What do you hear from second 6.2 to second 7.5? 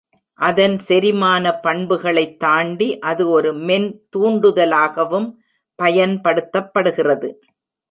படுத்தப்படுகிறது